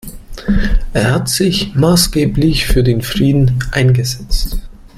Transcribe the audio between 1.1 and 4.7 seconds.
hat sich maßgeblich für den Frieden eingesetzt.